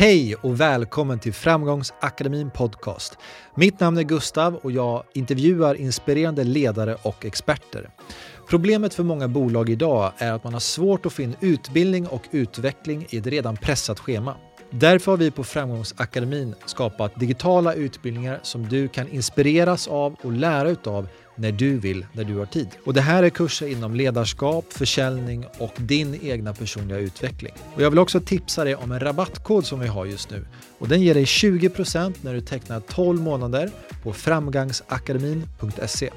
Hej 0.00 0.34
och 0.34 0.60
välkommen 0.60 1.18
till 1.18 1.32
Framgångsakademin 1.32 2.50
Podcast. 2.50 3.18
Mitt 3.54 3.80
namn 3.80 3.98
är 3.98 4.02
Gustav 4.02 4.54
och 4.54 4.72
jag 4.72 5.04
intervjuar 5.12 5.74
inspirerande 5.74 6.44
ledare 6.44 6.96
och 7.02 7.24
experter. 7.24 7.90
Problemet 8.48 8.94
för 8.94 9.02
många 9.02 9.28
bolag 9.28 9.70
idag 9.70 10.12
är 10.18 10.32
att 10.32 10.44
man 10.44 10.52
har 10.52 10.60
svårt 10.60 11.06
att 11.06 11.12
få 11.12 11.22
in 11.22 11.36
utbildning 11.40 12.06
och 12.06 12.22
utveckling 12.30 13.06
i 13.10 13.16
ett 13.16 13.26
redan 13.26 13.56
pressat 13.56 14.00
schema. 14.00 14.36
Därför 14.70 15.12
har 15.12 15.16
vi 15.16 15.30
på 15.30 15.44
Framgångsakademin 15.44 16.54
skapat 16.66 17.20
digitala 17.20 17.74
utbildningar 17.74 18.40
som 18.42 18.68
du 18.68 18.88
kan 18.88 19.08
inspireras 19.08 19.88
av 19.88 20.16
och 20.22 20.32
lära 20.32 20.70
utav 20.70 21.08
när 21.40 21.52
du 21.52 21.78
vill, 21.78 22.06
när 22.12 22.24
du 22.24 22.36
har 22.36 22.46
tid. 22.46 22.68
Och 22.84 22.94
det 22.94 23.00
här 23.00 23.22
är 23.22 23.30
kurser 23.30 23.66
inom 23.66 23.94
ledarskap, 23.94 24.64
försäljning 24.72 25.46
och 25.58 25.72
din 25.76 26.18
egna 26.22 26.54
personliga 26.54 26.98
utveckling. 26.98 27.52
Och 27.74 27.82
jag 27.82 27.90
vill 27.90 27.98
också 27.98 28.20
tipsa 28.20 28.64
dig 28.64 28.74
om 28.74 28.92
en 28.92 29.00
rabattkod 29.00 29.66
som 29.66 29.80
vi 29.80 29.86
har 29.86 30.06
just 30.06 30.30
nu. 30.30 30.46
Och 30.78 30.88
den 30.88 31.02
ger 31.02 31.14
dig 31.14 31.24
20% 31.24 32.14
när 32.20 32.34
du 32.34 32.40
tecknar 32.40 32.80
12 32.80 33.20
månader 33.22 33.70
på 34.02 34.12
framgangsakademin.se. 34.12 36.10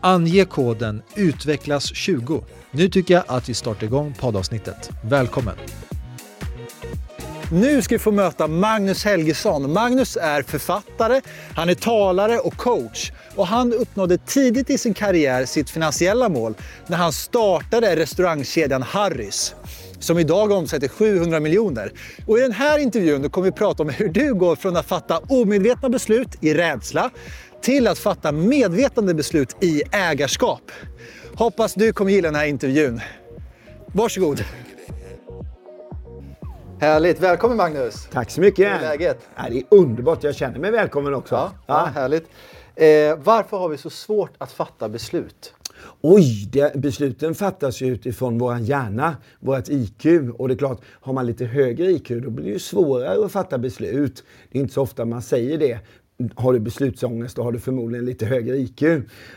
Ange 0.00 0.44
koden 0.44 1.02
UTVECKLAS20. 1.14 2.44
Nu 2.70 2.88
tycker 2.88 3.14
jag 3.14 3.24
att 3.26 3.48
vi 3.48 3.54
startar 3.54 3.86
igång 3.86 4.14
poddavsnittet. 4.18 4.90
Välkommen! 5.04 5.54
Nu 7.52 7.82
ska 7.82 7.94
vi 7.94 7.98
få 7.98 8.10
möta 8.10 8.46
Magnus 8.46 9.04
Helgesson. 9.04 9.72
Magnus 9.72 10.16
är 10.20 10.42
författare, 10.42 11.20
han 11.54 11.68
är 11.68 11.74
talare 11.74 12.38
och 12.38 12.56
coach. 12.56 13.12
Och 13.34 13.46
han 13.46 13.72
uppnådde 13.72 14.18
tidigt 14.18 14.70
i 14.70 14.78
sin 14.78 14.94
karriär 14.94 15.44
sitt 15.44 15.70
finansiella 15.70 16.28
mål 16.28 16.54
när 16.86 16.96
han 16.96 17.12
startade 17.12 17.96
restaurangkedjan 17.96 18.82
Harrys 18.82 19.54
som 19.98 20.18
idag 20.18 20.52
omsätter 20.52 20.88
700 20.88 21.40
miljoner. 21.40 21.92
Och 22.26 22.38
I 22.38 22.40
den 22.40 22.52
här 22.52 22.78
intervjun 22.78 23.30
kommer 23.30 23.44
vi 23.44 23.52
prata 23.52 23.82
om 23.82 23.88
hur 23.88 24.08
du 24.08 24.34
går 24.34 24.56
från 24.56 24.76
att 24.76 24.86
fatta 24.86 25.18
omedvetna 25.18 25.88
beslut 25.88 26.28
i 26.40 26.54
rädsla 26.54 27.10
till 27.62 27.86
att 27.86 27.98
fatta 27.98 28.32
medvetande 28.32 29.14
beslut 29.14 29.56
i 29.60 29.82
ägarskap. 29.92 30.70
Hoppas 31.34 31.74
du 31.74 31.92
kommer 31.92 32.12
gilla 32.12 32.28
den 32.28 32.34
här 32.34 32.46
intervjun. 32.46 33.00
Varsågod! 33.86 34.44
Härligt! 36.80 37.20
Välkommen 37.20 37.56
Magnus! 37.56 38.08
Tack 38.12 38.30
så 38.30 38.40
mycket! 38.40 38.68
Hur 38.68 38.74
är 38.74 38.80
läget? 38.80 39.28
Ja, 39.36 39.42
det 39.50 39.58
är 39.58 39.64
underbart, 39.70 40.24
jag 40.24 40.34
känner 40.34 40.58
mig 40.58 40.70
välkommen 40.70 41.14
också. 41.14 41.34
Ja, 41.34 41.52
ja. 41.66 41.90
härligt. 41.94 42.28
Eh, 42.74 42.86
varför 43.24 43.56
har 43.56 43.68
vi 43.68 43.76
så 43.76 43.90
svårt 43.90 44.30
att 44.38 44.52
fatta 44.52 44.88
beslut? 44.88 45.54
Oj, 46.00 46.48
det, 46.52 46.74
besluten 46.74 47.34
fattas 47.34 47.80
ju 47.80 47.86
utifrån 47.86 48.38
vår 48.38 48.58
hjärna, 48.58 49.16
vårt 49.40 49.68
IQ. 49.68 50.06
Och 50.38 50.48
det 50.48 50.54
är 50.54 50.58
klart, 50.58 50.80
har 51.00 51.12
man 51.12 51.26
lite 51.26 51.44
högre 51.44 51.86
IQ 51.86 52.08
då 52.08 52.30
blir 52.30 52.44
det 52.44 52.52
ju 52.52 52.58
svårare 52.58 53.24
att 53.24 53.32
fatta 53.32 53.58
beslut. 53.58 54.24
Det 54.52 54.58
är 54.58 54.62
inte 54.62 54.74
så 54.74 54.82
ofta 54.82 55.04
man 55.04 55.22
säger 55.22 55.58
det. 55.58 55.78
Har 56.34 56.52
du 56.52 56.60
beslutsångest 56.60 57.36
då 57.36 57.42
har 57.42 57.52
du 57.52 57.58
förmodligen 57.58 58.06
lite 58.06 58.26
högre 58.26 58.56
IQ. 58.56 58.82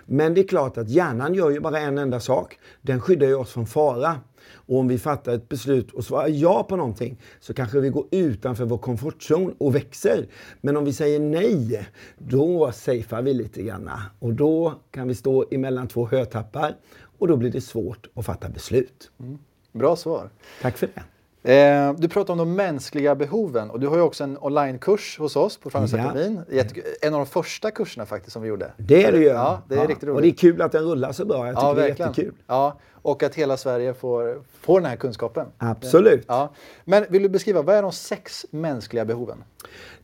Men 0.06 0.34
det 0.34 0.42
är 0.42 0.48
klart 0.48 0.78
att 0.78 0.90
hjärnan 0.90 1.34
gör 1.34 1.50
ju 1.50 1.60
bara 1.60 1.80
en 1.80 1.98
enda 1.98 2.20
sak. 2.20 2.60
Den 2.82 3.02
skyddar 3.02 3.28
ju 3.28 3.36
oss 3.36 3.52
från 3.52 3.66
fara. 3.66 4.16
Och 4.54 4.80
om 4.80 4.88
vi 4.88 4.98
fattar 4.98 5.34
ett 5.34 5.50
beslut 5.50 5.92
och 5.92 6.04
svarar 6.04 6.28
ja 6.28 6.64
på 6.64 6.76
någonting 6.76 7.22
så 7.40 7.54
kanske 7.54 7.80
vi 7.80 7.90
går 7.90 8.06
utanför 8.12 8.66
vår 8.66 8.78
komfortzon 8.78 9.56
och 9.58 9.76
växer. 9.76 10.28
Men 10.62 10.78
om 10.78 10.86
vi 10.86 10.94
säger 10.94 11.20
nej, 11.20 11.88
då 12.18 12.72
safear 12.72 13.22
vi 13.22 13.34
lite 13.34 13.64
grann. 13.64 13.90
Och 14.20 14.34
då 14.34 14.74
kan 14.92 15.08
vi 15.08 15.16
stå 15.16 15.46
emellan 15.52 15.88
två 15.88 16.08
hötappar 16.08 16.76
och 17.20 17.28
då 17.28 17.36
blir 17.36 17.52
det 17.52 17.62
svårt 17.62 18.08
att 18.14 18.26
fatta 18.26 18.50
beslut. 18.50 19.12
Mm. 19.20 19.38
Bra 19.72 19.96
svar. 19.96 20.30
Tack 20.62 20.78
för 20.78 20.88
det. 20.88 21.04
Eh, 21.44 21.94
du 21.94 22.08
pratar 22.08 22.32
om 22.34 22.38
de 22.38 22.56
mänskliga 22.56 23.16
behoven 23.16 23.70
och 23.70 23.80
du 23.80 23.88
har 23.88 23.96
ju 23.96 24.02
också 24.02 24.24
en 24.24 24.38
onlinekurs 24.42 25.18
hos 25.20 25.36
oss 25.36 25.58
på 25.58 25.70
Framgångsakademin. 25.70 26.42
Ja. 26.50 26.64
En 27.02 27.14
av 27.14 27.20
de 27.20 27.26
första 27.26 27.72
kurserna 27.72 28.06
faktiskt 28.06 28.34
som 28.34 28.42
vi 28.42 28.48
gjorde. 28.48 28.72
Det 28.78 29.04
är 29.04 29.12
det 29.12 29.18
ju. 29.18 29.26
Ja, 29.26 29.62
det 29.68 29.76
är 29.76 29.80
ja. 29.80 29.88
riktigt 29.88 30.04
roligt. 30.04 30.16
Och 30.16 30.22
det 30.22 30.28
är 30.28 30.52
kul 30.52 30.62
att 30.62 30.72
den 30.72 30.84
rullar 30.84 31.12
så 31.12 31.26
bra. 31.26 31.48
Jag 31.48 31.56
tycker 31.56 31.68
ja, 31.68 31.74
det 31.74 31.84
är 31.84 31.88
jättekul. 31.88 32.34
Ja, 32.48 32.80
och 33.02 33.24
att 33.24 33.36
hela 33.36 33.58
Sverige 33.58 33.94
får, 33.94 34.44
får 34.62 34.80
den 34.80 34.90
här 34.90 34.96
kunskapen. 34.96 35.48
Absolut. 35.58 36.26
Ja. 36.28 36.54
Men 36.86 37.06
vill 37.10 37.24
du 37.24 37.30
beskriva, 37.30 37.62
vad 37.62 37.76
är 37.76 37.82
de 37.82 37.92
sex 37.92 38.46
mänskliga 38.52 39.06
behoven? 39.06 39.44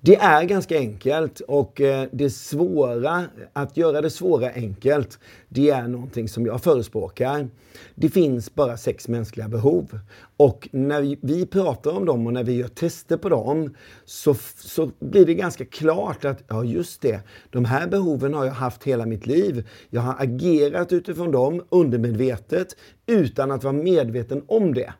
Det 0.02 0.16
är 0.16 0.44
ganska 0.44 0.78
enkelt 0.78 1.40
och 1.40 1.82
eh, 1.82 2.08
det 2.12 2.30
svåra, 2.30 3.26
att 3.54 3.78
göra 3.78 4.02
det 4.02 4.10
svåra 4.10 4.50
enkelt, 4.50 5.20
det 5.50 5.70
är 5.70 5.88
någonting 5.88 6.30
som 6.30 6.46
jag 6.46 6.62
förespråkar. 6.64 7.48
Det 7.96 8.10
finns 8.10 8.56
bara 8.56 8.78
sex 8.78 9.08
mänskliga 9.08 9.48
behov. 9.48 10.00
Och 10.38 10.70
när 10.72 11.18
vi 11.22 11.46
pratar 11.46 11.92
om 11.92 12.06
dem 12.06 12.28
och 12.28 12.34
när 12.34 12.44
vi 12.44 12.54
gör 12.54 12.68
tester 12.68 13.18
på 13.18 13.30
dem 13.30 13.76
så, 14.06 14.36
så 14.56 14.92
blir 15.00 15.26
det 15.26 15.34
ganska 15.34 15.66
klart 15.66 16.26
att, 16.26 16.44
ja 16.48 16.64
just 16.64 17.02
det, 17.02 17.20
de 17.50 17.66
här 17.66 17.88
behoven 17.88 18.34
har 18.34 18.46
jag 18.46 18.54
haft 18.54 18.84
hela 18.84 19.06
mitt 19.06 19.26
liv. 19.26 19.70
Jag 19.90 20.02
har 20.02 20.16
agerat 20.20 20.94
utifrån 20.94 21.32
dem 21.32 21.64
undermedvetet 21.70 22.76
utan 23.06 23.52
att 23.52 23.64
vara 23.64 23.74
medveten 23.74 24.44
om 24.48 24.74
det. 24.74 24.94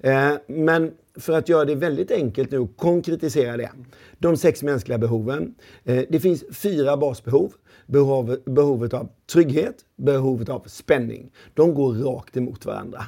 Eh, 0.00 0.32
men 0.46 0.92
för 1.14 1.32
att 1.32 1.48
göra 1.48 1.64
det 1.64 1.74
väldigt 1.74 2.10
enkelt 2.10 2.50
nu 2.50 2.58
och 2.58 2.76
konkretisera 2.76 3.56
det. 3.56 3.70
De 4.18 4.36
sex 4.36 4.62
mänskliga 4.62 4.98
behoven. 4.98 5.54
Eh, 5.84 6.04
det 6.08 6.20
finns 6.20 6.44
fyra 6.52 6.96
basbehov. 6.96 7.52
Behov, 7.86 8.36
behovet 8.44 8.94
av 8.94 9.08
trygghet, 9.32 9.74
behovet 9.96 10.48
av 10.48 10.62
spänning. 10.66 11.30
De 11.54 11.74
går 11.74 11.94
rakt 11.94 12.36
emot 12.36 12.66
varandra. 12.66 13.02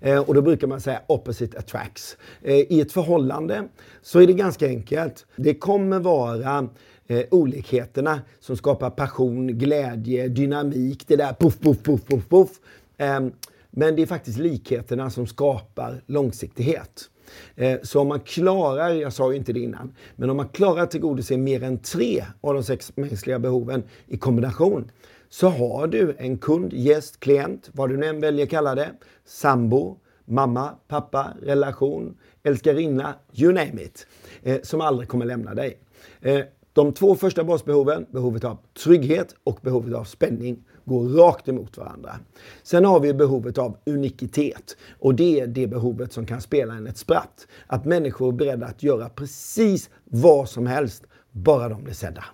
Eh, 0.00 0.18
och 0.18 0.34
då 0.34 0.42
brukar 0.42 0.66
man 0.66 0.80
säga 0.80 1.00
opposite 1.06 1.58
attracts. 1.58 2.16
I 2.42 2.80
ett 2.80 2.92
förhållande 2.92 3.68
så 4.02 4.20
är 4.20 4.26
det 4.26 4.32
ganska 4.32 4.66
enkelt. 4.66 5.26
Det 5.36 5.54
kommer 5.54 5.98
vara 5.98 6.68
olikheterna 7.30 8.20
som 8.40 8.56
skapar 8.56 8.90
passion, 8.90 9.46
glädje, 9.46 10.28
dynamik, 10.28 11.04
det 11.06 11.16
där 11.16 11.32
poff, 11.32 11.60
poff, 11.60 11.82
poff, 11.82 12.04
poff, 12.04 12.28
poff. 12.28 12.50
Eh, 12.96 13.20
men 13.76 13.96
det 13.96 14.02
är 14.02 14.06
faktiskt 14.06 14.38
likheterna 14.38 15.10
som 15.10 15.26
skapar 15.26 16.02
långsiktighet. 16.06 17.10
Eh, 17.56 17.78
så 17.82 18.00
om 18.00 18.08
man 18.08 18.20
klarar, 18.20 18.90
jag 18.90 19.12
sa 19.12 19.32
ju 19.32 19.38
inte 19.38 19.52
det 19.52 19.60
innan, 19.60 19.94
men 20.16 20.30
om 20.30 20.36
man 20.36 20.48
klarar 20.48 20.82
att 20.82 20.90
tillgodose 20.90 21.36
mer 21.36 21.62
än 21.62 21.78
tre 21.78 22.24
av 22.40 22.54
de 22.54 22.62
sex 22.62 22.92
mänskliga 22.96 23.38
behoven 23.38 23.82
i 24.06 24.16
kombination 24.16 24.90
så 25.28 25.48
har 25.48 25.86
du 25.86 26.16
en 26.18 26.38
kund, 26.38 26.72
gäst, 26.72 27.20
klient, 27.20 27.70
vad 27.72 27.90
du 27.90 27.96
nu 27.96 28.06
än 28.06 28.20
väljer 28.20 28.44
att 28.44 28.50
kalla 28.50 28.74
det, 28.74 28.90
sambo, 29.24 29.98
mamma, 30.24 30.70
pappa, 30.88 31.32
relation, 31.42 32.16
älskarinna, 32.42 33.14
you 33.32 33.52
name 33.52 33.82
it, 33.82 34.06
eh, 34.42 34.60
som 34.62 34.80
aldrig 34.80 35.08
kommer 35.08 35.24
lämna 35.24 35.54
dig. 35.54 35.78
Eh, 36.20 36.40
de 36.74 36.92
två 36.92 37.14
första 37.14 37.44
basbehoven, 37.44 38.06
behovet 38.10 38.44
av 38.44 38.58
trygghet 38.84 39.34
och 39.44 39.58
behovet 39.62 39.94
av 39.94 40.04
spänning, 40.04 40.64
går 40.84 41.08
rakt 41.08 41.48
emot 41.48 41.78
varandra. 41.78 42.14
Sen 42.62 42.84
har 42.84 43.00
vi 43.00 43.14
behovet 43.14 43.58
av 43.58 43.76
unikitet 43.86 44.76
och 45.00 45.14
det 45.14 45.40
är 45.40 45.46
det 45.46 45.66
behovet 45.66 46.12
som 46.12 46.26
kan 46.26 46.40
spela 46.40 46.74
en 46.74 46.86
ett 46.86 46.98
spratt. 46.98 47.46
Att 47.66 47.84
människor 47.84 48.28
är 48.28 48.32
beredda 48.32 48.66
att 48.66 48.82
göra 48.82 49.08
precis 49.08 49.90
vad 50.04 50.48
som 50.48 50.66
helst, 50.66 51.04
bara 51.30 51.68
de 51.68 51.84
blir 51.84 51.94
sedda. 51.94 52.24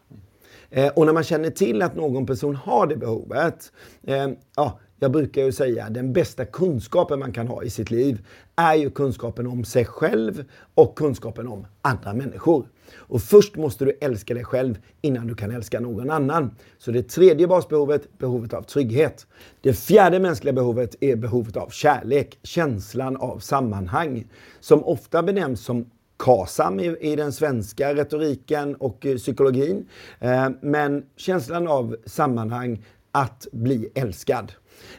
Eh, 0.70 0.88
och 0.88 1.06
när 1.06 1.12
man 1.12 1.24
känner 1.24 1.50
till 1.50 1.82
att 1.82 1.96
någon 1.96 2.26
person 2.26 2.56
har 2.56 2.86
det 2.86 2.96
behovet, 2.96 3.72
eh, 4.02 4.28
ja, 4.56 4.78
jag 5.02 5.12
brukar 5.12 5.42
ju 5.42 5.52
säga 5.52 5.90
den 5.90 6.12
bästa 6.12 6.44
kunskapen 6.44 7.18
man 7.18 7.32
kan 7.32 7.48
ha 7.48 7.62
i 7.62 7.70
sitt 7.70 7.90
liv 7.90 8.26
är 8.56 8.74
ju 8.74 8.90
kunskapen 8.90 9.46
om 9.46 9.64
sig 9.64 9.84
själv 9.84 10.44
och 10.74 10.98
kunskapen 10.98 11.48
om 11.48 11.66
andra 11.82 12.14
människor. 12.14 12.66
Och 12.96 13.22
först 13.22 13.56
måste 13.56 13.84
du 13.84 13.98
älska 14.00 14.34
dig 14.34 14.44
själv 14.44 14.78
innan 15.00 15.26
du 15.26 15.34
kan 15.34 15.50
älska 15.50 15.80
någon 15.80 16.10
annan. 16.10 16.50
Så 16.78 16.90
det 16.90 17.02
tredje 17.02 17.46
basbehovet, 17.46 18.18
behovet 18.18 18.54
av 18.54 18.62
trygghet. 18.62 19.26
Det 19.60 19.72
fjärde 19.72 20.20
mänskliga 20.20 20.52
behovet 20.52 20.96
är 21.00 21.16
behovet 21.16 21.56
av 21.56 21.68
kärlek, 21.68 22.38
känslan 22.42 23.16
av 23.16 23.38
sammanhang. 23.38 24.26
Som 24.60 24.84
ofta 24.84 25.22
benämns 25.22 25.64
som 25.64 25.90
KASAM 26.24 26.80
i, 26.80 26.96
i 27.00 27.16
den 27.16 27.32
svenska 27.32 27.94
retoriken 27.94 28.74
och 28.74 29.06
eh, 29.06 29.16
psykologin. 29.16 29.88
Eh, 30.18 30.48
men 30.60 31.04
känslan 31.16 31.68
av 31.68 31.96
sammanhang, 32.06 32.84
att 33.12 33.47
bli 33.53 33.89
älskad. 33.95 34.53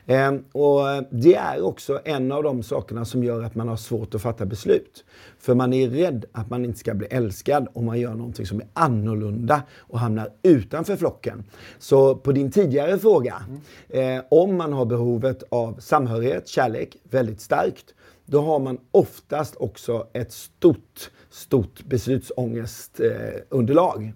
Eh, 0.05 0.31
och 0.51 0.81
det 1.11 1.35
är 1.35 1.61
också 1.61 1.99
en 2.05 2.31
av 2.31 2.43
de 2.43 2.63
sakerna 2.63 3.05
som 3.05 3.23
gör 3.23 3.43
att 3.43 3.55
man 3.55 3.67
har 3.67 3.77
svårt 3.77 4.15
att 4.15 4.21
fatta 4.21 4.45
beslut. 4.45 5.05
För 5.39 5.55
man 5.55 5.73
är 5.73 5.89
rädd 5.89 6.25
att 6.31 6.49
man 6.49 6.65
inte 6.65 6.79
ska 6.79 6.93
bli 6.93 7.07
älskad 7.07 7.67
om 7.73 7.85
man 7.85 7.99
gör 7.99 8.13
någonting 8.13 8.45
som 8.45 8.61
är 8.61 8.67
annorlunda 8.73 9.61
och 9.77 9.99
hamnar 9.99 10.29
utanför 10.43 10.95
flocken. 10.95 11.43
Så 11.79 12.15
på 12.15 12.31
din 12.31 12.51
tidigare 12.51 12.99
fråga, 12.99 13.43
eh, 13.89 14.23
om 14.29 14.57
man 14.57 14.73
har 14.73 14.85
behovet 14.85 15.43
av 15.49 15.79
samhörighet, 15.79 16.47
kärlek, 16.47 16.97
väldigt 17.03 17.41
starkt, 17.41 17.93
då 18.31 18.41
har 18.41 18.59
man 18.59 18.77
oftast 18.91 19.55
också 19.55 20.07
ett 20.13 20.31
stort, 20.31 21.11
stort 21.29 21.83
beslutsångestunderlag. 21.83 24.13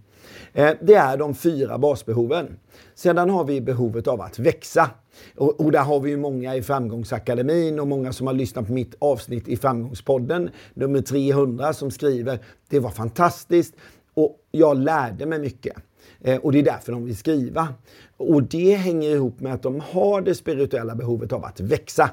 Eh, 0.53 0.71
det 0.81 0.93
är 0.93 1.17
de 1.17 1.35
fyra 1.35 1.77
basbehoven. 1.77 2.57
Sedan 2.95 3.29
har 3.29 3.43
vi 3.43 3.61
behovet 3.61 4.07
av 4.07 4.21
att 4.21 4.39
växa. 4.39 4.89
Och, 5.35 5.59
och, 5.59 5.71
där 5.71 5.83
har 5.83 5.99
vi 5.99 6.09
ju 6.09 6.17
många 6.17 6.55
i 6.55 6.63
Framgångsakademin 6.63 7.79
och 7.79 7.87
många 7.87 8.13
som 8.13 8.27
har 8.27 8.33
lyssnat 8.33 8.67
på 8.67 8.73
mitt 8.73 8.95
avsnitt 8.99 9.47
i 9.47 9.57
Framgångspodden, 9.57 10.49
nummer 10.73 11.01
300, 11.01 11.73
som 11.73 11.91
skriver 11.91 12.39
det 12.69 12.79
var 12.79 12.91
fantastiskt 12.91 13.75
och 14.13 14.39
jag 14.51 14.77
lärde 14.77 15.25
mig 15.25 15.39
mycket. 15.39 15.75
Eh, 16.21 16.37
och 16.37 16.51
det 16.51 16.59
är 16.59 16.63
därför 16.63 16.91
de 16.91 17.05
vill 17.05 17.17
skriva. 17.17 17.67
Och 18.17 18.43
det 18.43 18.75
hänger 18.75 19.09
ihop 19.09 19.39
med 19.39 19.53
att 19.53 19.63
de 19.63 19.79
har 19.79 20.21
det 20.21 20.35
spirituella 20.35 20.95
behovet 20.95 21.33
av 21.33 21.45
att 21.45 21.59
växa. 21.59 22.09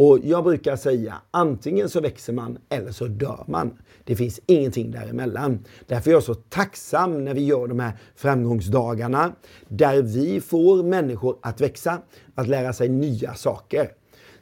Och 0.00 0.18
jag 0.22 0.44
brukar 0.44 0.76
säga 0.76 1.14
antingen 1.30 1.88
så 1.88 2.00
växer 2.00 2.32
man 2.32 2.58
eller 2.68 2.92
så 2.92 3.06
dör 3.06 3.44
man. 3.46 3.78
Det 4.04 4.16
finns 4.16 4.40
ingenting 4.46 4.90
däremellan. 4.90 5.64
Därför 5.86 6.10
är 6.10 6.14
jag 6.14 6.22
så 6.22 6.34
tacksam 6.34 7.24
när 7.24 7.34
vi 7.34 7.44
gör 7.44 7.66
de 7.66 7.80
här 7.80 7.92
framgångsdagarna 8.16 9.32
där 9.68 10.02
vi 10.02 10.40
får 10.40 10.82
människor 10.82 11.36
att 11.42 11.60
växa, 11.60 11.98
att 12.34 12.48
lära 12.48 12.72
sig 12.72 12.88
nya 12.88 13.34
saker. 13.34 13.90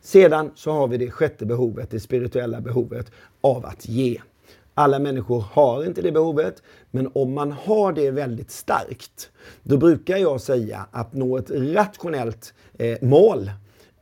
Sedan 0.00 0.50
så 0.55 0.70
har 0.70 0.88
vi 0.88 0.97
det 0.97 1.11
sjätte 1.11 1.47
behovet, 1.47 1.91
det 1.91 2.00
spirituella 2.00 2.61
behovet 2.61 3.11
av 3.41 3.67
att 3.67 3.88
ge. 3.88 4.20
Alla 4.75 4.99
människor 4.99 5.41
har 5.41 5.85
inte 5.85 6.03
det 6.03 6.12
behovet, 6.12 6.62
men 6.91 7.11
om 7.14 7.35
man 7.35 7.53
har 7.53 7.93
det 7.93 8.11
väldigt 8.11 8.50
starkt, 8.50 9.31
då 9.62 9.76
brukar 9.76 10.17
jag 10.17 10.41
säga 10.41 10.87
att 10.91 11.14
nå 11.14 11.38
ett 11.38 11.50
rationellt 11.50 12.55
eh, 12.79 12.99
mål 13.00 13.50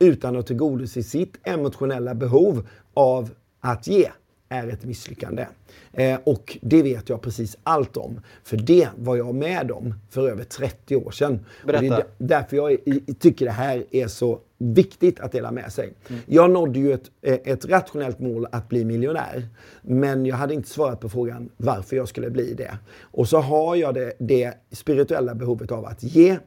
utan 0.05 0.35
att 0.35 0.47
tillgodose 0.47 1.03
sitt 1.03 1.37
emotionella 1.43 2.15
behov 2.15 2.67
av 2.93 3.29
att 3.61 3.87
ge 3.87 4.09
är 4.49 4.67
ett 4.67 4.83
misslyckande. 4.83 5.47
Eh, 5.93 6.19
och 6.23 6.57
det 6.61 6.83
vet 6.83 7.09
jag 7.09 7.21
precis 7.21 7.57
allt 7.63 7.97
om. 7.97 8.21
För 8.43 8.57
det 8.57 8.89
var 8.97 9.15
jag 9.15 9.35
med 9.35 9.71
om 9.71 9.93
för 10.09 10.29
över 10.29 10.43
30 10.43 10.95
år 10.95 11.11
sedan. 11.11 11.39
Berätta. 11.65 11.77
Och 11.77 11.89
det 11.89 11.95
är 11.95 12.05
därför 12.17 12.57
jag 12.57 12.77
tycker 13.19 13.45
det 13.45 13.51
här 13.51 13.85
är 13.91 14.07
så 14.07 14.39
viktigt 14.57 15.19
att 15.19 15.31
dela 15.31 15.51
med 15.51 15.73
sig. 15.73 15.93
Mm. 16.07 16.21
Jag 16.25 16.51
nådde 16.51 16.79
ju 16.79 16.93
ett, 16.93 17.11
eh, 17.21 17.33
ett 17.43 17.65
rationellt 17.65 18.19
mål 18.19 18.47
att 18.51 18.69
bli 18.69 18.85
miljonär. 18.85 19.47
Men 19.81 20.25
jag 20.25 20.35
hade 20.35 20.53
inte 20.53 20.69
svarat 20.69 20.99
på 20.99 21.09
frågan 21.09 21.49
varför 21.57 21.95
jag 21.95 22.07
skulle 22.07 22.29
bli 22.29 22.53
det. 22.53 22.77
Och 23.01 23.29
så 23.29 23.37
har 23.37 23.75
jag 23.75 23.93
det, 23.93 24.13
det 24.19 24.53
spirituella 24.71 25.35
behovet 25.35 25.71
av 25.71 25.85
att 25.85 26.03
ge. 26.03 26.37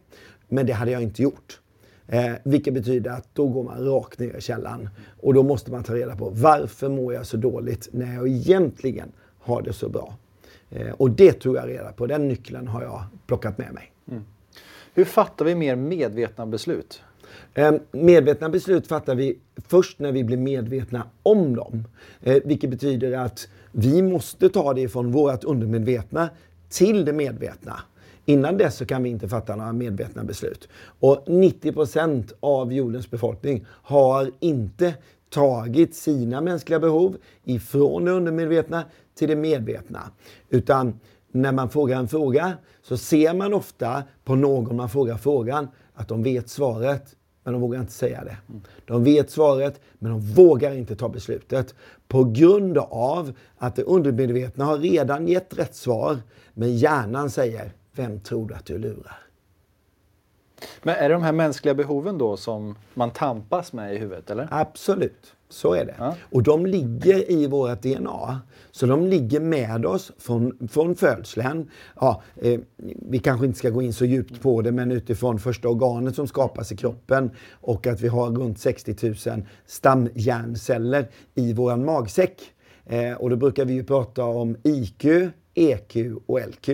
Men 0.48 0.66
det 0.66 0.72
hade 0.72 0.90
jag 0.90 1.02
inte 1.02 1.22
gjort. 1.22 1.60
Eh, 2.08 2.32
vilket 2.44 2.74
betyder 2.74 3.10
att 3.10 3.28
då 3.32 3.46
går 3.46 3.64
man 3.64 3.84
rakt 3.84 4.18
ner 4.18 4.36
i 4.36 4.40
källan. 4.40 4.88
Och 5.20 5.34
då 5.34 5.42
måste 5.42 5.70
man 5.70 5.82
ta 5.82 5.94
reda 5.94 6.16
på 6.16 6.30
varför 6.30 6.88
mår 6.88 7.14
jag 7.14 7.26
så 7.26 7.36
dåligt 7.36 7.88
när 7.92 8.14
jag 8.14 8.28
egentligen 8.28 9.12
har 9.38 9.62
det 9.62 9.72
så 9.72 9.88
bra. 9.88 10.14
Eh, 10.70 10.90
och 10.90 11.10
det 11.10 11.32
tog 11.32 11.56
jag 11.56 11.68
reda 11.68 11.92
på. 11.92 12.06
Den 12.06 12.28
nyckeln 12.28 12.68
har 12.68 12.82
jag 12.82 13.02
plockat 13.26 13.58
med 13.58 13.74
mig. 13.74 13.92
Mm. 14.10 14.22
Hur 14.94 15.04
fattar 15.04 15.44
vi 15.44 15.54
mer 15.54 15.76
medvetna 15.76 16.46
beslut? 16.46 17.02
Eh, 17.54 17.72
medvetna 17.92 18.48
beslut 18.48 18.86
fattar 18.86 19.14
vi 19.14 19.38
först 19.56 19.98
när 19.98 20.12
vi 20.12 20.24
blir 20.24 20.36
medvetna 20.36 21.02
om 21.22 21.56
dem. 21.56 21.84
Eh, 22.20 22.42
vilket 22.44 22.70
betyder 22.70 23.12
att 23.12 23.48
vi 23.72 24.02
måste 24.02 24.48
ta 24.48 24.74
det 24.74 24.88
från 24.88 25.12
vårt 25.12 25.44
undermedvetna 25.44 26.28
till 26.68 27.04
det 27.04 27.12
medvetna. 27.12 27.80
Innan 28.28 28.56
dess 28.56 28.76
så 28.76 28.86
kan 28.86 29.02
vi 29.02 29.08
inte 29.08 29.28
fatta 29.28 29.56
några 29.56 29.72
medvetna 29.72 30.24
beslut. 30.24 30.68
Och 31.00 31.24
90 31.26 31.72
procent 31.72 32.32
av 32.40 32.72
jordens 32.72 33.10
befolkning 33.10 33.66
har 33.70 34.30
inte 34.40 34.94
tagit 35.30 35.94
sina 35.94 36.40
mänskliga 36.40 36.80
behov 36.80 37.16
ifrån 37.44 38.04
det 38.04 38.10
undermedvetna 38.10 38.84
till 39.14 39.28
det 39.28 39.36
medvetna. 39.36 40.00
Utan 40.48 41.00
när 41.32 41.52
man 41.52 41.70
frågar 41.70 41.98
en 41.98 42.08
fråga 42.08 42.52
så 42.82 42.96
ser 42.96 43.34
man 43.34 43.54
ofta 43.54 44.02
på 44.24 44.34
någon 44.34 44.76
man 44.76 44.88
frågar 44.88 45.16
frågan 45.16 45.68
att 45.94 46.08
de 46.08 46.22
vet 46.22 46.48
svaret, 46.48 47.16
men 47.44 47.52
de 47.52 47.62
vågar 47.62 47.80
inte 47.80 47.92
säga 47.92 48.24
det. 48.24 48.36
De 48.86 49.04
vet 49.04 49.30
svaret, 49.30 49.80
men 49.98 50.10
de 50.10 50.20
vågar 50.20 50.72
inte 50.72 50.96
ta 50.96 51.08
beslutet. 51.08 51.74
På 52.08 52.24
grund 52.24 52.78
av 52.78 53.32
att 53.58 53.76
det 53.76 53.82
undermedvetna 53.82 54.64
har 54.64 54.78
redan 54.78 55.28
gett 55.28 55.58
rätt 55.58 55.74
svar, 55.74 56.18
men 56.54 56.76
hjärnan 56.76 57.30
säger 57.30 57.72
vem 57.98 58.20
tror 58.20 58.48
du 58.48 58.54
att 58.54 58.66
du 58.66 58.78
lurar? 58.78 59.18
Men 60.82 60.94
är 60.94 61.08
det 61.08 61.14
de 61.14 61.22
här 61.22 61.32
mänskliga 61.32 61.74
behoven 61.74 62.18
då 62.18 62.36
som 62.36 62.74
man 62.94 63.10
tampas 63.10 63.72
med 63.72 63.94
i 63.94 63.98
huvudet? 63.98 64.30
eller? 64.30 64.48
Absolut, 64.50 65.34
så 65.48 65.74
är 65.74 65.84
det. 65.84 65.94
Ja. 65.98 66.14
Och 66.20 66.42
de 66.42 66.66
ligger 66.66 67.30
i 67.30 67.46
vårt 67.46 67.82
DNA. 67.82 68.40
Så 68.70 68.86
de 68.86 69.06
ligger 69.06 69.40
med 69.40 69.86
oss 69.86 70.12
från, 70.18 70.68
från 70.68 70.94
födseln. 70.94 71.70
Ja, 72.00 72.22
eh, 72.36 72.60
vi 73.08 73.18
kanske 73.18 73.46
inte 73.46 73.58
ska 73.58 73.70
gå 73.70 73.82
in 73.82 73.92
så 73.92 74.04
djupt 74.04 74.42
på 74.42 74.62
det, 74.62 74.72
men 74.72 74.92
utifrån 74.92 75.38
första 75.38 75.68
organet 75.68 76.14
som 76.14 76.26
skapas 76.26 76.72
i 76.72 76.76
kroppen 76.76 77.30
och 77.52 77.86
att 77.86 78.00
vi 78.00 78.08
har 78.08 78.30
runt 78.30 78.58
60 78.58 78.96
000 79.30 79.42
stamhjärnceller 79.66 81.08
i 81.34 81.52
vår 81.52 81.76
magsäck. 81.76 82.42
Eh, 82.86 83.12
och 83.12 83.30
då 83.30 83.36
brukar 83.36 83.64
vi 83.64 83.72
ju 83.72 83.84
prata 83.84 84.24
om 84.24 84.56
IQ, 84.62 85.04
EQ 85.58 85.96
och 86.26 86.40
LQ. 86.40 86.68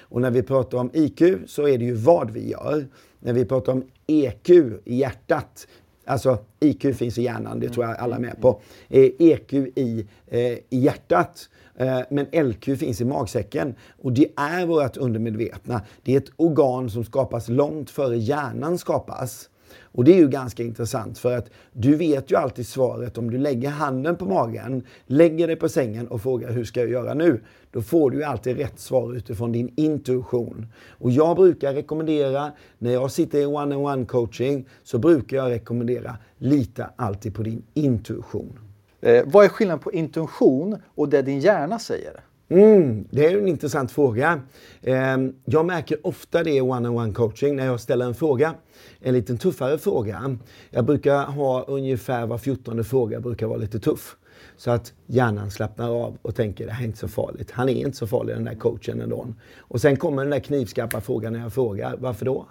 Och 0.00 0.20
när 0.20 0.30
vi 0.30 0.42
pratar 0.42 0.78
om 0.78 0.90
IQ 0.92 1.22
så 1.46 1.68
är 1.68 1.78
det 1.78 1.84
ju 1.84 1.94
vad 1.94 2.30
vi 2.30 2.50
gör. 2.50 2.86
När 3.20 3.32
vi 3.32 3.44
pratar 3.44 3.72
om 3.72 3.84
EQ 4.06 4.50
i 4.84 4.96
hjärtat, 4.96 5.66
alltså 6.04 6.38
IQ 6.60 6.96
finns 6.96 7.18
i 7.18 7.22
hjärnan, 7.22 7.60
det 7.60 7.68
tror 7.68 7.86
jag 7.86 7.96
alla 7.96 8.16
är 8.16 8.20
med 8.20 8.40
på. 8.40 8.60
Eh, 8.88 9.10
EQ 9.18 9.52
i, 9.52 10.06
eh, 10.26 10.40
i 10.40 10.62
hjärtat. 10.70 11.48
Eh, 11.76 12.00
men 12.10 12.26
LQ 12.32 12.64
finns 12.78 13.00
i 13.00 13.04
magsäcken 13.04 13.74
och 14.02 14.12
det 14.12 14.28
är 14.36 14.66
vårt 14.66 14.96
undermedvetna. 14.96 15.82
Det 16.02 16.14
är 16.14 16.18
ett 16.18 16.32
organ 16.36 16.90
som 16.90 17.04
skapas 17.04 17.48
långt 17.48 17.90
före 17.90 18.16
hjärnan 18.16 18.78
skapas. 18.78 19.48
Och 19.82 20.04
det 20.04 20.12
är 20.12 20.18
ju 20.18 20.28
ganska 20.28 20.62
intressant 20.62 21.18
för 21.18 21.36
att 21.38 21.50
du 21.72 21.96
vet 21.96 22.30
ju 22.30 22.36
alltid 22.36 22.66
svaret 22.66 23.18
om 23.18 23.30
du 23.30 23.38
lägger 23.38 23.70
handen 23.70 24.16
på 24.16 24.24
magen, 24.24 24.82
lägger 25.06 25.46
dig 25.46 25.56
på 25.56 25.68
sängen 25.68 26.08
och 26.08 26.22
frågar 26.22 26.52
hur 26.52 26.64
ska 26.64 26.80
jag 26.80 26.90
göra 26.90 27.14
nu? 27.14 27.40
Då 27.70 27.82
får 27.82 28.10
du 28.10 28.16
ju 28.16 28.24
alltid 28.24 28.56
rätt 28.56 28.80
svar 28.80 29.16
utifrån 29.16 29.52
din 29.52 29.72
intuition. 29.76 30.66
Och 30.88 31.10
jag 31.10 31.36
brukar 31.36 31.74
rekommendera, 31.74 32.52
när 32.78 32.92
jag 32.92 33.10
sitter 33.10 33.38
i 33.38 33.46
one-on-one 33.46 34.06
coaching, 34.06 34.68
så 34.82 34.98
brukar 34.98 35.36
jag 35.36 35.50
rekommendera 35.50 36.16
lita 36.38 36.90
alltid 36.96 37.34
på 37.34 37.42
din 37.42 37.62
intuition. 37.74 38.58
Eh, 39.00 39.22
vad 39.26 39.44
är 39.44 39.48
skillnaden 39.48 39.82
på 39.82 39.92
intuition 39.92 40.76
och 40.94 41.08
det 41.08 41.22
din 41.22 41.40
hjärna 41.40 41.78
säger? 41.78 42.20
Mm, 42.52 43.04
det 43.10 43.26
är 43.26 43.38
en 43.38 43.48
intressant 43.48 43.92
fråga. 43.92 44.40
Ehm, 44.82 45.34
jag 45.44 45.66
märker 45.66 46.06
ofta 46.06 46.42
det 46.42 46.50
i 46.50 46.60
one-on-one 46.60 47.12
coaching 47.12 47.56
när 47.56 47.66
jag 47.66 47.80
ställer 47.80 48.06
en 48.06 48.14
fråga 48.14 48.54
en 49.00 49.14
lite 49.14 49.36
tuffare 49.36 49.78
fråga. 49.78 50.38
Jag 50.70 50.84
brukar 50.84 51.24
ha 51.24 51.62
ungefär 51.62 52.26
var 52.26 52.38
fjortonde 52.38 52.84
fråga 52.84 53.20
brukar 53.20 53.46
vara 53.46 53.58
lite 53.58 53.80
tuff. 53.80 54.16
Så 54.56 54.70
att 54.70 54.92
hjärnan 55.06 55.50
slappnar 55.50 55.90
av 55.90 56.18
och 56.22 56.34
tänker 56.34 56.66
det 56.66 56.72
här 56.72 56.82
är 56.82 56.86
inte 56.86 56.98
så 56.98 57.08
farligt. 57.08 57.50
Han 57.50 57.68
är 57.68 57.74
inte 57.74 57.96
så 57.96 58.06
farlig 58.06 58.36
den 58.36 58.44
där 58.44 58.54
coachen 58.54 59.00
ändå. 59.00 59.26
Och 59.58 59.80
sen 59.80 59.96
kommer 59.96 60.22
den 60.22 60.30
där 60.30 60.40
knivskarpa 60.40 61.00
frågan 61.00 61.32
när 61.32 61.40
jag 61.40 61.52
frågar 61.52 61.96
varför 61.96 62.24
då? 62.24 62.46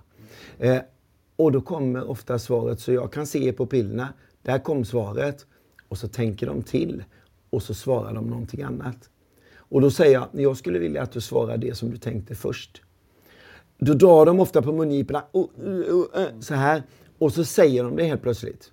Eh, 0.60 0.78
och 1.36 1.52
då 1.52 1.62
kommer 1.62 2.10
ofta 2.10 2.40
svaret 2.40 2.80
så 2.80 2.92
jag 2.92 3.14
kan 3.14 3.28
se 3.28 3.54
på 3.54 3.66
pillerna. 3.66 4.14
Där 4.42 4.60
kom 4.60 4.86
svaret. 4.86 5.46
Och 5.88 5.98
så 5.98 6.08
tänker 6.08 6.48
de 6.48 6.64
till 6.64 7.04
och 7.50 7.64
så 7.64 7.74
svarar 7.74 8.14
de 8.14 8.28
någonting 8.28 8.62
annat. 8.62 9.10
Och 9.72 9.82
då 9.82 9.92
säger 9.92 10.14
jag, 10.14 10.28
jag 10.32 10.58
skulle 10.58 10.80
vilja 10.80 11.02
att 11.02 11.12
du 11.12 11.22
svarar 11.22 11.58
det 11.58 11.78
som 11.78 11.92
du 11.92 11.98
tänkte 11.98 12.36
först. 12.36 12.82
Då 13.78 13.94
drar 13.94 14.26
de 14.26 14.40
ofta 14.40 14.62
på 14.62 14.72
mungiporna 14.72 15.24
uh, 15.36 15.46
uh, 15.68 15.96
uh, 15.96 16.40
så 16.40 16.54
här 16.54 16.84
och 17.18 17.34
så 17.34 17.44
säger 17.44 17.84
de 17.84 17.96
det 17.96 18.04
helt 18.04 18.22
plötsligt. 18.22 18.72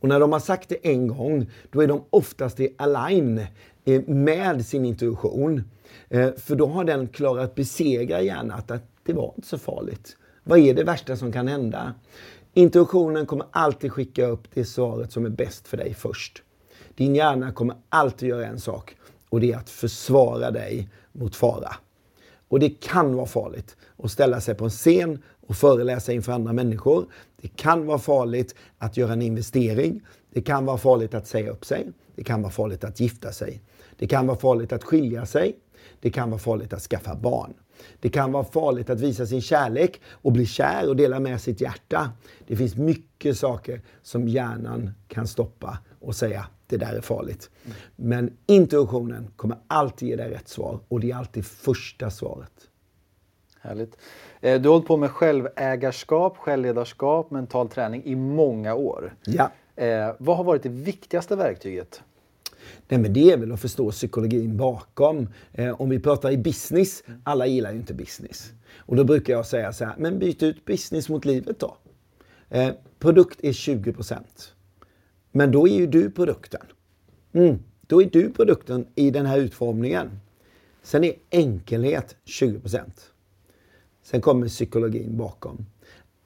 Och 0.00 0.08
när 0.08 0.20
de 0.20 0.32
har 0.32 0.40
sagt 0.40 0.68
det 0.68 0.76
en 0.82 1.08
gång, 1.08 1.50
då 1.70 1.80
är 1.80 1.86
de 1.86 2.04
oftast 2.10 2.60
i 2.60 2.74
align 2.78 3.46
eh, 3.84 4.02
med 4.08 4.66
sin 4.66 4.84
intuition. 4.84 5.62
Eh, 6.08 6.32
för 6.36 6.56
då 6.56 6.66
har 6.66 6.84
den 6.84 7.08
klarat 7.08 7.54
besegra 7.54 8.22
hjärnat 8.22 8.70
att 8.70 8.82
det 9.04 9.12
var 9.12 9.32
inte 9.36 9.48
så 9.48 9.58
farligt. 9.58 10.16
Vad 10.42 10.58
är 10.58 10.74
det 10.74 10.84
värsta 10.84 11.16
som 11.16 11.32
kan 11.32 11.48
hända? 11.48 11.94
Intuitionen 12.54 13.26
kommer 13.26 13.46
alltid 13.50 13.92
skicka 13.92 14.26
upp 14.26 14.42
det 14.54 14.64
svaret 14.64 15.12
som 15.12 15.24
är 15.24 15.30
bäst 15.30 15.68
för 15.68 15.76
dig 15.76 15.94
först. 15.94 16.42
Din 16.94 17.14
hjärna 17.14 17.52
kommer 17.52 17.76
alltid 17.88 18.28
göra 18.28 18.46
en 18.46 18.60
sak 18.60 18.96
och 19.34 19.40
det 19.40 19.52
är 19.52 19.56
att 19.56 19.70
försvara 19.70 20.50
dig 20.50 20.88
mot 21.12 21.36
fara. 21.36 21.74
Och 22.48 22.60
det 22.60 22.70
kan 22.70 23.16
vara 23.16 23.26
farligt 23.26 23.76
att 23.96 24.10
ställa 24.10 24.40
sig 24.40 24.54
på 24.54 24.64
en 24.64 24.70
scen 24.70 25.22
och 25.46 25.56
föreläsa 25.56 26.12
inför 26.12 26.32
andra 26.32 26.52
människor. 26.52 27.06
Det 27.40 27.48
kan 27.48 27.86
vara 27.86 27.98
farligt 27.98 28.54
att 28.78 28.96
göra 28.96 29.12
en 29.12 29.22
investering. 29.22 30.00
Det 30.32 30.42
kan 30.42 30.64
vara 30.64 30.78
farligt 30.78 31.14
att 31.14 31.26
säga 31.26 31.50
upp 31.50 31.64
sig. 31.64 31.86
Det 32.14 32.24
kan 32.24 32.42
vara 32.42 32.52
farligt 32.52 32.84
att 32.84 33.00
gifta 33.00 33.32
sig. 33.32 33.60
Det 33.98 34.06
kan 34.06 34.26
vara 34.26 34.38
farligt 34.38 34.72
att 34.72 34.84
skilja 34.84 35.26
sig. 35.26 35.56
Det 36.00 36.10
kan 36.10 36.30
vara 36.30 36.40
farligt 36.40 36.72
att 36.72 36.82
skaffa 36.82 37.14
barn. 37.14 37.54
Det 38.00 38.08
kan 38.08 38.32
vara 38.32 38.44
farligt 38.44 38.90
att 38.90 39.00
visa 39.00 39.26
sin 39.26 39.40
kärlek 39.40 40.00
och 40.10 40.32
bli 40.32 40.46
kär 40.46 40.88
och 40.88 40.96
dela 40.96 41.20
med 41.20 41.40
sitt 41.40 41.60
hjärta. 41.60 42.12
Det 42.46 42.56
finns 42.56 42.76
mycket 42.76 43.38
saker 43.38 43.80
som 44.02 44.28
hjärnan 44.28 44.90
kan 45.08 45.26
stoppa 45.28 45.78
och 46.00 46.16
säga 46.16 46.46
det 46.78 46.86
där 46.86 46.94
är 46.94 47.00
farligt. 47.00 47.50
Men 47.96 48.36
intuitionen 48.46 49.30
kommer 49.36 49.58
alltid 49.66 50.08
ge 50.08 50.16
dig 50.16 50.30
rätt 50.30 50.48
svar 50.48 50.78
och 50.88 51.00
det 51.00 51.10
är 51.10 51.16
alltid 51.16 51.46
första 51.46 52.10
svaret. 52.10 52.52
Härligt. 53.60 53.96
Eh, 54.40 54.60
du 54.60 54.68
har 54.68 54.74
hållit 54.74 54.88
på 54.88 54.96
med 54.96 55.10
självägarskap, 55.10 56.36
självledarskap, 56.36 57.30
mental 57.30 57.68
träning 57.68 58.04
i 58.04 58.14
många 58.14 58.74
år. 58.74 59.14
Ja. 59.24 59.50
Eh, 59.76 60.14
vad 60.18 60.36
har 60.36 60.44
varit 60.44 60.62
det 60.62 60.68
viktigaste 60.68 61.36
verktyget? 61.36 62.02
Nej, 62.88 63.00
men 63.00 63.12
det 63.12 63.32
är 63.32 63.36
väl 63.36 63.52
att 63.52 63.60
förstå 63.60 63.90
psykologin 63.90 64.56
bakom. 64.56 65.28
Eh, 65.52 65.80
om 65.80 65.88
vi 65.88 66.00
pratar 66.00 66.30
i 66.30 66.36
business, 66.36 67.02
alla 67.22 67.46
gillar 67.46 67.72
ju 67.72 67.76
inte 67.76 67.94
business. 67.94 68.52
Och 68.76 68.96
då 68.96 69.04
brukar 69.04 69.32
jag 69.32 69.46
säga 69.46 69.72
så 69.72 69.84
här, 69.84 69.94
men 69.98 70.18
byt 70.18 70.42
ut 70.42 70.64
business 70.64 71.08
mot 71.08 71.24
livet 71.24 71.60
då. 71.60 71.76
Eh, 72.48 72.70
produkt 72.98 73.44
är 73.44 73.52
20 73.52 73.92
men 75.36 75.50
då 75.50 75.68
är 75.68 75.72
ju 75.72 75.86
du 75.86 76.10
produkten. 76.10 76.60
Mm, 77.32 77.58
då 77.86 78.02
är 78.02 78.10
du 78.10 78.30
produkten 78.30 78.86
i 78.94 79.10
den 79.10 79.26
här 79.26 79.38
utformningen. 79.38 80.20
Sen 80.82 81.04
är 81.04 81.12
enkelhet 81.30 82.16
20% 82.24 82.80
Sen 84.02 84.20
kommer 84.20 84.48
psykologin 84.48 85.16
bakom. 85.16 85.66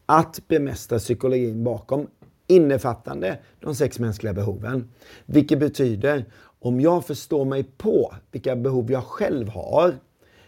Att 0.06 0.48
bemästra 0.48 0.98
psykologin 0.98 1.64
bakom 1.64 2.06
innefattande 2.46 3.38
de 3.60 3.74
sex 3.74 3.98
mänskliga 3.98 4.32
behoven. 4.32 4.88
Vilket 5.26 5.58
betyder, 5.58 6.24
om 6.40 6.80
jag 6.80 7.06
förstår 7.06 7.44
mig 7.44 7.64
på 7.64 8.14
vilka 8.30 8.56
behov 8.56 8.90
jag 8.90 9.04
själv 9.04 9.48
har, 9.48 9.94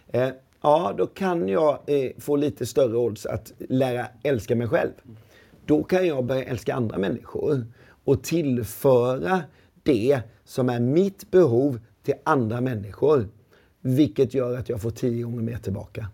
eh, 0.07 0.29
ja, 0.61 0.93
då 0.97 1.07
kan 1.07 1.49
jag 1.49 1.79
eh, 1.87 2.11
få 2.17 2.35
lite 2.35 2.65
större 2.65 2.97
odds 2.97 3.25
att 3.25 3.53
lära 3.57 4.07
älska 4.23 4.55
mig 4.55 4.67
själv. 4.67 4.93
Då 5.65 5.83
kan 5.83 6.07
jag 6.07 6.25
börja 6.25 6.43
älska 6.43 6.75
andra 6.75 6.97
människor 6.97 7.65
och 8.03 8.23
tillföra 8.23 9.41
det 9.83 10.21
som 10.43 10.69
är 10.69 10.79
mitt 10.79 11.31
behov 11.31 11.79
till 12.03 12.13
andra 12.23 12.61
människor. 12.61 13.29
Vilket 13.81 14.33
gör 14.33 14.57
att 14.57 14.69
jag 14.69 14.81
får 14.81 14.91
tio 14.91 15.23
gånger 15.23 15.41
mer 15.41 15.57
tillbaka. 15.57 16.07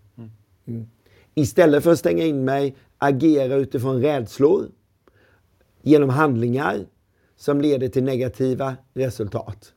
Mm. 0.66 0.86
Istället 1.34 1.84
för 1.84 1.92
att 1.92 1.98
stänga 1.98 2.24
in 2.24 2.44
mig, 2.44 2.76
agera 2.98 3.54
utifrån 3.54 4.02
rädslor, 4.02 4.66
genom 5.82 6.08
handlingar 6.08 6.86
som 7.36 7.60
leder 7.60 7.88
till 7.88 8.04
negativa 8.04 8.76
resultat. 8.94 9.72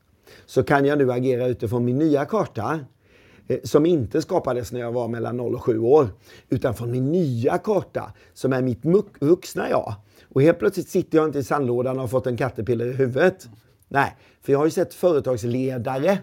Så 0.45 0.63
kan 0.63 0.85
jag 0.85 0.97
nu 0.97 1.11
agera 1.11 1.47
utifrån 1.47 1.85
min 1.85 1.97
nya 1.97 2.25
karta 2.25 2.79
Eh, 3.47 3.57
som 3.63 3.85
inte 3.85 4.21
skapades 4.21 4.71
när 4.71 4.79
jag 4.79 4.91
var 4.91 5.07
mellan 5.07 5.37
0 5.37 5.55
och 5.55 5.63
7 5.63 5.79
år, 5.79 6.09
utan 6.49 6.73
från 6.73 6.91
min 6.91 7.11
nya 7.11 7.57
karta 7.57 8.13
som 8.33 8.53
är 8.53 8.61
mitt 8.61 8.81
vuxna 9.19 9.69
jag. 9.69 9.93
Och 10.29 10.41
helt 10.41 10.59
plötsligt 10.59 10.89
sitter 10.89 11.17
jag 11.17 11.27
inte 11.27 11.39
i 11.39 11.43
sandlådan 11.43 11.95
och 11.95 12.01
har 12.01 12.07
fått 12.07 12.27
en 12.27 12.37
kattepiller 12.37 12.85
i 12.85 12.93
huvudet. 12.93 13.49
Nej, 13.87 14.15
för 14.41 14.51
jag 14.51 14.59
har 14.59 14.65
ju 14.65 14.71
sett 14.71 14.93
företagsledare 14.93 16.19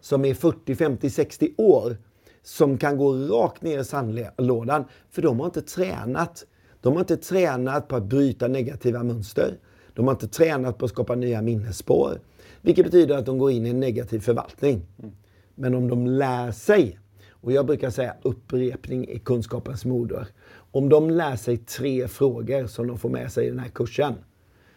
som 0.00 0.24
är 0.24 0.34
40, 0.34 0.74
50, 0.74 1.10
60 1.10 1.54
år 1.56 1.96
som 2.42 2.78
kan 2.78 2.96
gå 2.96 3.12
rakt 3.12 3.62
ner 3.62 3.78
i 3.78 3.84
sandlådan 3.84 4.84
för 5.10 5.22
de 5.22 5.38
har 5.40 5.46
inte 5.46 5.62
tränat 5.62 6.46
de 6.84 6.92
har 6.92 7.00
inte 7.00 7.16
tränat 7.16 7.88
på 7.88 7.96
att 7.96 8.04
bryta 8.04 8.48
negativa 8.48 9.02
mönster. 9.02 9.58
De 9.94 10.06
har 10.06 10.14
inte 10.14 10.28
tränat 10.28 10.78
på 10.78 10.84
att 10.84 10.90
skapa 10.90 11.14
nya 11.14 11.42
minnesspår. 11.42 12.20
Vilket 12.60 12.84
betyder 12.84 13.16
att 13.16 13.26
de 13.26 13.38
går 13.38 13.50
in 13.50 13.66
i 13.66 13.70
en 13.70 13.80
negativ 13.80 14.20
förvaltning. 14.20 14.82
Mm. 14.98 15.14
Men 15.54 15.74
om 15.74 15.88
de 15.88 16.06
lär 16.06 16.52
sig, 16.52 16.98
och 17.30 17.52
jag 17.52 17.66
brukar 17.66 17.90
säga 17.90 18.14
upprepning 18.22 19.08
är 19.08 19.18
kunskapens 19.18 19.84
moder. 19.84 20.26
Om 20.70 20.88
de 20.88 21.10
lär 21.10 21.36
sig 21.36 21.56
tre 21.56 22.08
frågor 22.08 22.66
som 22.66 22.86
de 22.86 22.98
får 22.98 23.08
med 23.08 23.32
sig 23.32 23.46
i 23.46 23.50
den 23.50 23.58
här 23.58 23.68
kursen 23.68 24.14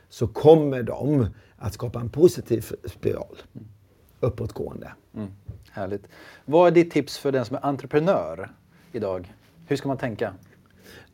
så 0.09 0.27
kommer 0.27 0.83
de 0.83 1.27
att 1.57 1.73
skapa 1.73 1.99
en 1.99 2.09
positiv 2.09 2.65
spiral 2.85 3.37
uppåtgående. 4.19 4.91
Mm, 5.15 5.29
härligt. 5.71 6.07
Vad 6.45 6.67
är 6.67 6.71
ditt 6.71 6.91
tips 6.91 7.17
för 7.17 7.31
den 7.31 7.45
som 7.45 7.55
är 7.55 7.65
entreprenör 7.65 8.51
idag? 8.91 9.33
Hur 9.65 9.75
ska 9.75 9.87
man 9.87 9.97
tänka? 9.97 10.33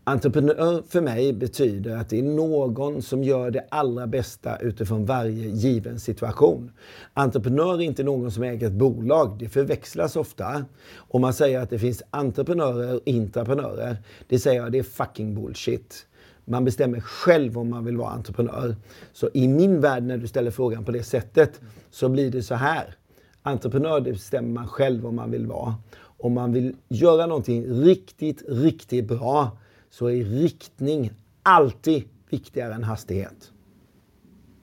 Entreprenör 0.06 0.84
för 0.88 1.02
mig 1.02 1.34
betyder 1.34 1.98
att 1.98 2.10
det 2.10 2.20
är 2.20 2.24
någon 2.24 3.02
som 3.02 3.24
gör 3.24 3.52
det 3.52 3.66
allra 3.70 4.08
bästa 4.08 4.58
utifrån 4.58 5.06
varje 5.06 5.48
given 5.48 6.00
situation. 6.00 6.72
Entreprenör 7.14 7.74
är 7.74 7.82
inte 7.82 8.04
någon 8.04 8.32
som 8.32 8.44
äger 8.44 8.68
ett 8.68 8.74
bolag. 8.74 9.38
Det 9.40 9.50
förväxlas 9.50 10.16
ofta. 10.16 10.66
Om 10.96 11.22
man 11.22 11.34
säger 11.34 11.60
att 11.60 11.70
det 11.70 11.80
finns 11.80 12.04
entreprenörer 12.10 12.96
och 12.96 13.02
intraprenörer, 13.06 13.98
det 14.28 14.40
säger 14.40 14.62
jag, 14.62 14.72
det 14.72 14.80
är 14.80 14.84
fucking 14.84 15.36
bullshit. 15.36 16.06
Man 16.46 16.66
bestämmer 16.66 17.00
själv 17.00 17.58
om 17.58 17.70
man 17.70 17.86
vill 17.86 17.98
vara 17.98 18.10
entreprenör. 18.10 18.76
Så 19.14 19.30
i 19.34 19.48
min 19.48 19.82
värld, 19.82 20.04
när 20.04 20.18
du 20.18 20.28
ställer 20.28 20.52
frågan 20.52 20.86
på 20.86 20.92
det 20.92 21.04
sättet, 21.04 21.62
så 21.92 22.10
blir 22.10 22.32
det 22.32 22.44
så 22.44 22.56
här. 22.56 22.96
Entreprenör 23.44 24.00
det 24.00 24.12
bestämmer 24.12 24.50
man 24.50 24.68
själv 24.68 25.08
om 25.08 25.16
man 25.16 25.32
vill 25.32 25.48
vara. 25.48 25.76
Om 26.18 26.34
man 26.34 26.54
vill 26.54 26.76
göra 26.88 27.26
någonting 27.26 27.66
riktigt, 27.66 28.44
riktigt 28.48 29.08
bra 29.08 29.52
så 29.94 30.08
är 30.08 30.24
riktning 30.24 31.12
alltid 31.44 32.04
viktigare 32.30 32.74
än 32.74 32.84
hastighet. 32.84 33.52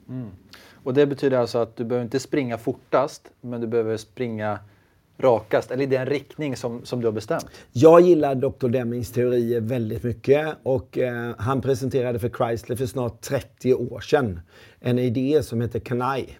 Mm. 0.09 0.29
Och 0.83 0.93
det 0.93 1.05
betyder 1.05 1.37
alltså 1.37 1.57
att 1.57 1.75
du 1.75 1.83
behöver 1.83 2.03
inte 2.03 2.19
springa 2.19 2.57
fortast, 2.57 3.31
men 3.41 3.61
du 3.61 3.67
behöver 3.67 3.97
springa 3.97 4.59
rakast, 5.17 5.71
eller 5.71 5.83
i 5.83 5.87
den 5.87 6.05
riktning 6.05 6.55
som, 6.55 6.85
som 6.85 7.01
du 7.01 7.07
har 7.07 7.11
bestämt? 7.11 7.45
Jag 7.71 8.01
gillar 8.01 8.35
Dr. 8.35 8.67
Demings 8.67 9.11
teorier 9.11 9.61
väldigt 9.61 10.03
mycket 10.03 10.55
och 10.63 10.97
eh, 10.97 11.35
han 11.37 11.61
presenterade 11.61 12.19
för 12.19 12.29
Chrysler 12.29 12.75
för 12.75 12.85
snart 12.85 13.21
30 13.21 13.73
år 13.73 13.99
sedan 13.99 14.39
en 14.79 14.99
idé 14.99 15.43
som 15.43 15.61
heter 15.61 15.79
CANI. 15.79 16.37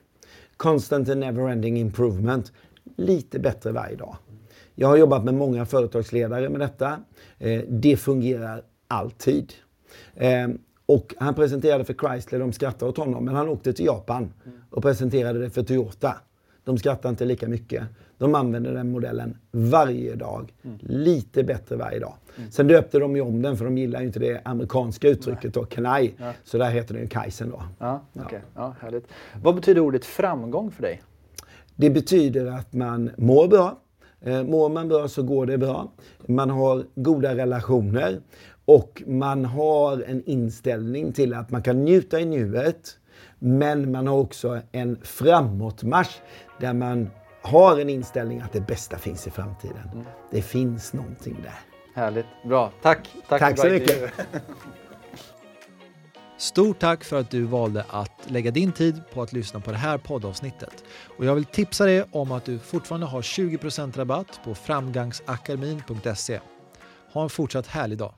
Constant 0.58 1.10
and 1.10 1.24
Never-Ending 1.24 1.78
Improvement. 1.78 2.52
Lite 2.96 3.40
bättre 3.40 3.72
varje 3.72 3.96
dag. 3.96 4.16
Jag 4.76 4.88
har 4.88 4.98
jobbat 4.98 5.24
med 5.24 5.34
många 5.34 5.66
företagsledare 5.66 6.50
med 6.50 6.60
detta. 6.60 7.00
Eh, 7.40 7.62
det 7.68 7.98
fungerar 7.98 8.64
alltid. 8.92 9.54
Eh, 10.16 10.48
och 10.86 11.16
han 11.18 11.34
presenterade 11.34 11.84
för 11.84 11.94
Chrysler, 11.94 12.40
de 12.40 12.54
skrattade 12.54 12.90
åt 12.90 12.98
honom, 12.98 13.26
men 13.26 13.36
han 13.36 13.50
åkte 13.50 13.74
till 13.74 13.86
Japan 13.86 14.34
och 14.70 14.82
presenterade 14.82 15.40
det 15.40 15.50
för 15.50 15.64
Toyota. 15.64 16.16
De 16.64 16.78
skrattar 16.78 17.10
inte 17.10 17.26
lika 17.26 17.48
mycket. 17.48 17.84
De 18.18 18.36
använder 18.36 18.74
den 18.74 18.92
modellen 18.92 19.38
varje 19.52 20.16
dag. 20.16 20.54
Mm. 20.64 20.78
Lite 20.82 21.44
bättre 21.44 21.76
varje 21.76 22.00
dag. 22.00 22.14
Mm. 22.38 22.52
Sen 22.52 22.68
döpte 22.68 23.00
de 23.00 23.16
ju 23.16 23.22
om 23.22 23.42
den 23.42 23.58
för 23.58 23.66
de 23.66 23.78
gillar 23.78 24.00
ju 24.00 24.08
inte 24.08 24.20
det 24.20 24.42
amerikanska 24.46 25.08
uttrycket 25.10 25.54
då, 25.54 25.66
Kanai. 25.66 26.14
Ja. 26.18 26.32
Så 26.44 26.58
där 26.58 26.70
heter 26.70 26.94
den 26.94 27.04
ju 27.04 27.10
Kaizen 27.10 27.50
då. 27.50 27.64
Ja, 27.80 28.02
okay. 28.14 28.40
ja. 28.56 28.76
härligt. 28.80 29.08
Vad 29.44 29.56
betyder 29.56 29.82
ordet 29.82 30.06
framgång 30.06 30.72
för 30.72 30.82
dig? 30.82 31.02
Det 31.76 31.90
betyder 31.90 32.46
att 32.46 32.74
man 32.74 33.12
mår 33.18 33.48
bra. 33.48 33.78
Eh, 34.22 34.44
mår 34.44 34.70
man 34.70 34.88
bra 34.88 35.08
så 35.08 35.24
går 35.24 35.46
det 35.46 35.58
bra. 35.58 35.92
Man 36.26 36.50
har 36.50 36.86
goda 36.96 37.36
relationer. 37.36 38.20
Och 38.72 39.04
man 39.08 39.46
har 39.46 40.04
en 40.08 40.24
inställning 40.26 41.14
till 41.14 41.34
att 41.34 41.52
man 41.52 41.64
kan 41.64 41.84
njuta 41.84 42.20
i 42.20 42.26
nuet. 42.26 42.98
Men 43.40 43.92
man 43.92 44.08
har 44.08 44.18
också 44.18 44.60
en 44.72 45.00
framåtmarsch 45.04 46.22
där 46.60 46.74
man 46.74 47.10
har 47.42 47.80
en 47.80 47.90
inställning 47.90 48.42
att 48.42 48.54
det 48.54 48.62
bästa 48.62 48.98
finns 48.98 49.28
i 49.28 49.32
framtiden. 49.32 49.90
Mm. 49.94 50.06
Det 50.32 50.42
finns 50.42 50.94
någonting 50.94 51.38
där. 51.44 51.60
Härligt. 52.02 52.26
Bra. 52.44 52.72
Tack. 52.82 53.10
Tack, 53.30 53.40
tack 53.40 53.60
så 53.60 53.68
mycket. 53.68 54.12
Stort 56.38 56.80
tack 56.80 57.04
för 57.04 57.20
att 57.20 57.30
du 57.30 57.44
valde 57.44 57.86
att 57.90 58.32
lägga 58.32 58.52
din 58.52 58.72
tid 58.72 59.02
på 59.14 59.22
att 59.22 59.34
lyssna 59.34 59.60
på 59.60 59.72
det 59.72 59.78
här 59.78 59.98
poddavsnittet. 59.98 60.84
Och 61.18 61.26
jag 61.26 61.36
vill 61.36 61.46
tipsa 61.46 61.86
dig 61.86 62.04
om 62.12 62.32
att 62.32 62.46
du 62.46 62.60
fortfarande 62.60 63.08
har 63.08 63.22
20% 63.22 63.98
rabatt 63.98 64.40
på 64.44 64.56
framgangsakademin.se. 64.56 66.40
Ha 67.14 67.24
en 67.24 67.30
fortsatt 67.30 67.68
härlig 67.68 67.98
dag. 67.98 68.14